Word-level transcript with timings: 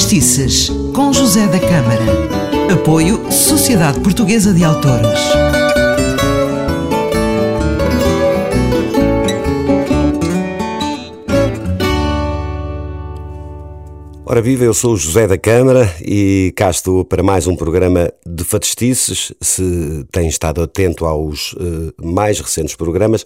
Fadistices, 0.00 0.70
com 0.94 1.12
José 1.12 1.46
da 1.46 1.60
Câmara. 1.60 2.72
Apoio 2.72 3.30
Sociedade 3.30 4.00
Portuguesa 4.00 4.54
de 4.54 4.64
Autores. 4.64 5.20
Ora 14.24 14.40
viva, 14.40 14.64
eu 14.64 14.72
sou 14.72 14.94
o 14.94 14.96
José 14.96 15.26
da 15.26 15.36
Câmara 15.36 15.94
e 16.00 16.54
cá 16.56 16.70
estou 16.70 17.04
para 17.04 17.22
mais 17.22 17.46
um 17.46 17.54
programa 17.54 18.10
de 18.26 18.42
fadistices. 18.42 19.34
Se 19.38 20.06
tem 20.10 20.28
estado 20.28 20.62
atento 20.62 21.04
aos 21.04 21.52
uh, 21.52 21.92
mais 22.02 22.40
recentes 22.40 22.74
programas, 22.74 23.22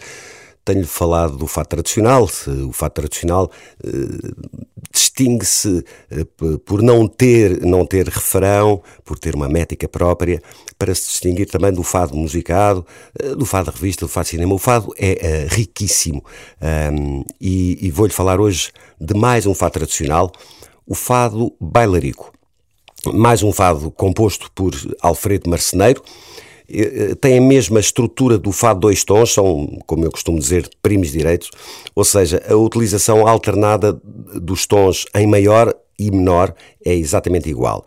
tenho-lhe 0.65 0.87
falado 0.87 1.37
do 1.37 1.47
fato 1.47 1.69
tradicional. 1.69 2.29
O 2.69 2.73
fato 2.73 2.95
tradicional 2.95 3.49
uh, 3.87 4.65
distingue-se 4.95 5.85
uh, 6.13 6.59
por 6.61 6.81
não 6.81 7.09
ter, 7.09 7.61
não 7.63 7.85
ter 7.85 8.09
refrão, 8.09 8.81
por 9.05 9.19
ter 9.19 9.35
uma 9.35 9.49
métrica 9.49 9.89
própria, 9.89 10.41
para 10.79 10.95
se 10.95 11.09
distinguir 11.09 11.49
também 11.49 11.73
do 11.73 11.83
fado 11.83 12.17
musicado, 12.17 12.87
uh, 13.23 13.35
do 13.35 13.45
fado 13.45 13.73
revista, 13.73 14.07
do 14.07 14.09
fado 14.09 14.29
cinema. 14.29 14.55
O 14.55 14.59
fado 14.59 14.95
é 14.97 15.47
riquíssimo 15.51 16.25
um, 16.93 17.25
e, 17.41 17.87
e 17.87 17.91
vou-lhe 17.91 18.13
falar 18.13 18.41
hoje 18.41 18.71
de 19.01 19.15
mais 19.15 19.47
um 19.47 19.55
fado 19.55 19.73
tradicional 19.73 20.31
o 20.87 20.95
fado 20.95 21.53
bailarico. 21.61 22.33
Mais 23.07 23.43
um 23.43 23.53
fado 23.53 23.91
composto 23.91 24.51
por 24.55 24.75
Alfredo 25.01 25.49
Marceneiro. 25.49 26.03
Eh, 26.69 27.15
tem 27.21 27.37
a 27.39 27.41
mesma 27.41 27.79
estrutura 27.79 28.39
do 28.39 28.51
fado 28.51 28.81
dois 28.81 29.05
tons, 29.05 29.35
são, 29.35 29.79
como 29.87 30.05
eu 30.05 30.11
costumo 30.11 30.39
dizer, 30.39 30.69
primos 30.83 31.13
direitos, 31.13 31.51
ou 31.95 32.05
seja, 32.05 32.43
a 32.49 32.57
utilização 32.57 33.27
alternada 33.27 34.01
dos 34.41 34.67
tons 34.67 35.07
em 35.15 35.27
maior 35.27 35.75
e 35.99 36.11
menor 36.11 36.55
é 36.85 36.95
exatamente 36.95 37.49
igual. 37.49 37.85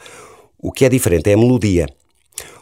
O 0.58 0.72
que 0.72 0.86
é 0.86 0.90
diferente 0.90 1.30
é 1.30 1.34
a 1.34 1.38
melodia. 1.38 1.88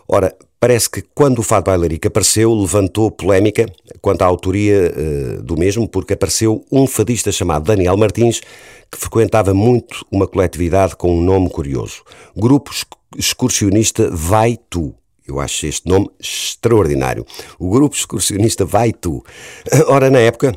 Ora, 0.08 0.36
parece 0.60 0.90
que 0.90 1.02
quando 1.14 1.40
o 1.40 1.44
fado 1.44 1.66
bailarico 1.66 2.08
apareceu, 2.08 2.54
levantou 2.54 3.10
polémica 3.12 3.66
quanto 4.02 4.22
à 4.22 4.26
autoria 4.26 4.92
uh, 4.92 5.44
do 5.44 5.58
mesmo, 5.58 5.88
porque 5.88 6.14
apareceu 6.14 6.66
um 6.72 6.86
fadista 6.86 7.32
chamado 7.32 7.66
Daniel 7.66 7.98
Martins, 7.98 8.42
que 8.92 8.98
frequentava 8.98 9.54
muito 9.54 10.06
uma 10.12 10.28
coletividade 10.28 10.96
com 10.96 11.18
um 11.18 11.22
nome 11.22 11.50
curioso. 11.50 12.04
Grupo 12.36 12.72
Excursionista 13.18 14.10
Vai 14.12 14.58
Tu. 14.70 14.94
Eu 15.28 15.40
acho 15.40 15.66
este 15.66 15.90
nome 15.90 16.10
extraordinário. 16.20 17.26
O 17.58 17.70
Grupo 17.70 17.96
Excursionista 17.96 18.64
Vai 18.64 18.94
Tu. 18.94 19.24
Ora, 19.88 20.10
na 20.12 20.20
época, 20.20 20.56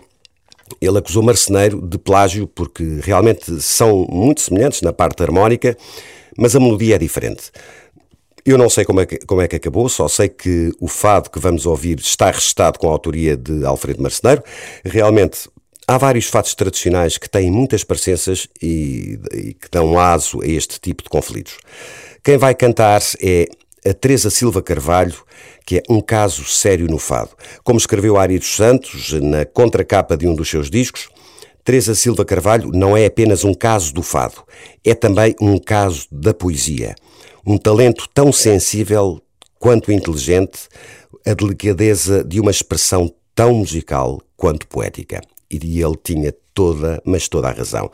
ele 0.81 0.99
acusou 0.99 1.23
Marceneiro 1.23 1.81
de 1.81 1.99
plágio 1.99 2.47
porque 2.47 3.01
realmente 3.03 3.61
são 3.61 4.07
muito 4.11 4.41
semelhantes 4.41 4.83
na 4.83 4.93
parte 4.93 5.23
harmónica, 5.23 5.77
mas 6.37 6.55
a 6.55 6.61
melodia 6.61 6.97
é 6.97 6.99
diferente. 6.99 7.51
Eu 8.45 8.57
não 8.57 8.71
sei 8.71 8.85
como 8.85 9.01
é, 9.01 9.07
que, 9.07 9.19
como 9.27 9.43
é 9.43 9.49
que 9.49 9.57
acabou, 9.57 9.89
só 9.89 10.09
sei 10.09 10.29
que 10.29 10.73
o 10.81 10.89
fado 10.89 11.29
que 11.29 11.39
vamos 11.39 11.67
ouvir 11.67 11.99
está 11.99 12.31
registado 12.31 12.79
com 12.79 12.89
a 12.89 12.93
autoria 12.93 13.37
de 13.37 13.65
Alfredo 13.65 14.03
Marceneiro. 14.03 14.43
Realmente, 14.85 15.51
há 15.87 15.99
vários 15.99 16.27
fatos 16.27 16.55
tradicionais 16.55 17.19
que 17.19 17.29
têm 17.29 17.51
muitas 17.51 17.83
parecenças 17.83 18.47
e, 18.63 19.19
e, 19.33 19.55
que 19.55 19.69
dão 19.71 19.99
aso 19.99 20.43
a 20.43 20.47
este 20.47 20.81
tipo 20.81 21.03
de 21.03 21.09
conflitos. 21.09 21.59
Quem 22.23 22.37
vai 22.37 22.55
cantar 22.55 23.03
é 23.21 23.49
a 23.87 23.93
Teresa 23.93 24.31
Silva 24.31 24.63
Carvalho, 24.63 25.15
que 25.67 25.79
é 25.79 25.83
um 25.89 26.01
caso 26.01 26.45
sério 26.45 26.87
no 26.87 26.99
fado. 26.99 27.31
Como 27.63 27.79
escreveu 27.79 28.17
Ari 28.17 28.39
dos 28.39 28.57
Santos 28.57 29.13
na 29.21 29.45
contracapa 29.45 30.17
de 30.17 30.27
um 30.27 30.35
dos 30.35 30.49
seus 30.49 30.71
discos, 30.71 31.09
Teresa 31.65 31.95
Silva 31.95 32.25
Carvalho 32.25 32.71
não 32.73 32.97
é 32.97 33.05
apenas 33.07 33.45
um 33.45 33.53
caso 33.53 33.93
do 33.93 34.03
fado, 34.03 34.43
é 34.85 34.95
também 34.95 35.35
um 35.41 35.59
caso 35.59 36.07
da 36.11 36.33
poesia 36.33 36.95
um 37.49 37.57
talento 37.57 38.07
tão 38.13 38.31
sensível 38.31 39.23
quanto 39.59 39.91
inteligente, 39.91 40.69
a 41.27 41.33
delicadeza 41.33 42.23
de 42.23 42.39
uma 42.41 42.51
expressão 42.51 43.11
tão 43.35 43.55
musical 43.55 44.21
quanto 44.37 44.69
poética. 44.69 45.23
E 45.51 45.57
ele 45.83 45.97
tinha 46.05 46.35
toda, 46.59 47.01
mas 47.05 47.29
toda 47.29 47.47
a 47.47 47.53
razão. 47.53 47.89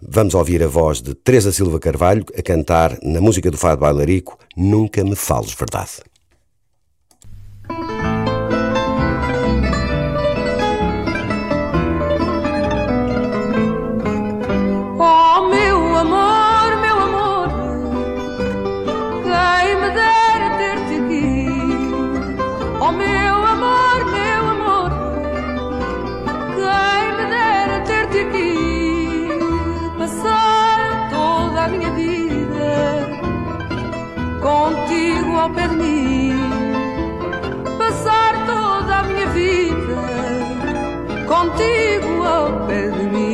Vamos 0.00 0.34
ouvir 0.34 0.62
a 0.62 0.68
voz 0.68 1.02
de 1.02 1.16
Teresa 1.16 1.50
Silva 1.50 1.80
Carvalho 1.80 2.24
a 2.38 2.42
cantar 2.42 2.96
na 3.02 3.20
música 3.20 3.50
do 3.50 3.56
Fado 3.56 3.80
Bailarico 3.80 4.38
Nunca 4.56 5.02
Me 5.02 5.16
Fales 5.16 5.52
Verdade. 5.52 6.13
Ao 35.44 35.50
pé 35.50 35.68
de 35.68 35.76
mim, 35.76 36.32
passar 37.76 38.46
toda 38.46 38.96
a 38.96 39.02
minha 39.02 39.26
vida 39.26 40.00
contigo 41.28 42.24
ao 42.24 42.66
pé 42.66 42.88
de 42.88 43.04
mim. 43.04 43.33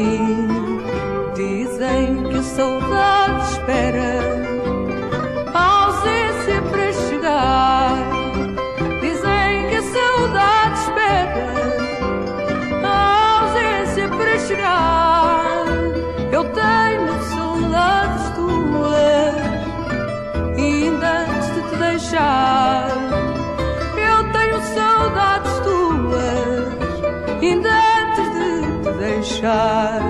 Deixar. 29.40 30.00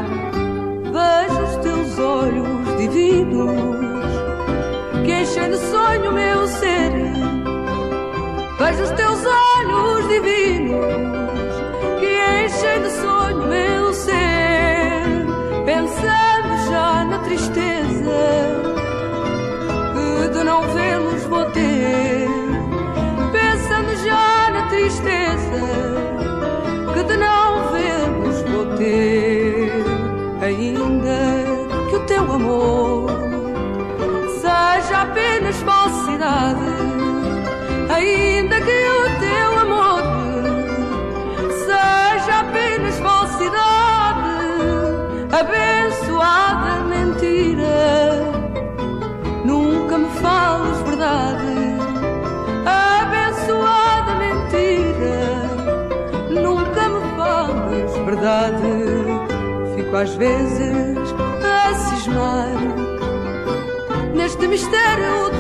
Vejo 0.92 1.42
os 1.42 1.56
teus 1.56 1.98
olhos 1.98 2.76
divinos 2.78 3.70
que 5.04 5.12
enchem 5.12 5.50
de 5.50 5.56
sonho 5.56 6.12
meu 6.12 6.46
ser. 6.48 6.92
Vejo 8.58 8.82
os 8.82 8.90
teus 8.90 9.20
olhos 9.24 10.08
divinos 10.08 10.84
que 12.00 12.44
enchem 12.44 12.82
de 12.82 12.90
sonho 12.90 13.46
meu 13.46 13.94
ser. 13.94 15.02
Pensando 15.64 16.70
já 16.70 17.04
na 17.04 17.18
tristeza 17.20 18.60
de 20.32 20.44
não 20.44 20.62
vê-los 20.62 21.24
vou 21.24 21.44
ter. 21.46 21.69
Que 31.88 31.96
o 31.96 32.00
teu 32.06 32.32
amor 32.32 33.10
seja 34.40 35.02
apenas 35.02 35.56
falsidade, 35.56 36.60
ainda 37.94 38.60
que 38.60 38.88
o 38.88 39.18
teu 39.20 39.58
amor 39.60 40.02
seja 41.66 42.40
apenas 42.40 42.98
falsidade, 42.98 44.30
abençoada 45.32 46.84
mentira 46.84 48.30
nunca 49.44 49.98
me 49.98 50.08
fales 50.20 50.78
verdade. 50.82 51.40
Abençoada 52.66 54.14
mentira, 54.14 55.18
nunca 56.30 56.88
me 56.88 57.00
fales 57.16 57.92
verdade. 58.04 58.89
Às 60.00 60.14
vezes 60.14 61.12
a 61.44 61.74
cismar. 61.74 62.48
Neste 64.14 64.48
mistério 64.48 65.30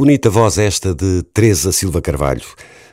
bonita 0.00 0.30
voz 0.30 0.56
esta 0.56 0.94
de 0.94 1.22
Teresa 1.24 1.70
Silva 1.72 2.00
Carvalho, 2.00 2.40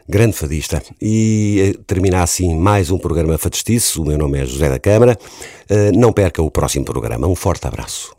grande 0.09 0.35
fadista. 0.35 0.83
E 1.01 1.73
eh, 1.73 1.79
termina 1.87 2.21
assim 2.21 2.53
mais 2.53 2.91
um 2.91 2.97
programa 2.97 3.37
Fadistice. 3.37 3.97
O 3.97 4.03
meu 4.03 4.17
nome 4.17 4.39
é 4.39 4.45
José 4.45 4.67
da 4.67 4.77
Câmara. 4.77 5.17
Eh, 5.69 5.93
não 5.95 6.11
perca 6.11 6.43
o 6.43 6.51
próximo 6.51 6.83
programa. 6.83 7.25
Um 7.25 7.33
forte 7.33 7.65
abraço. 7.65 8.13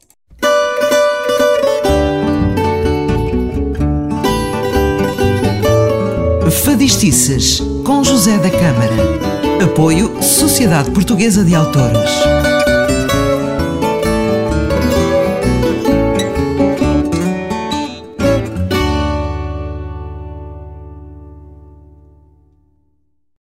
Fadistices 6.64 7.60
com 7.84 8.02
José 8.02 8.38
da 8.38 8.50
Câmara. 8.50 8.96
Apoio 9.62 10.22
Sociedade 10.22 10.90
Portuguesa 10.92 11.44
de 11.44 11.54
Autores. 11.54 12.10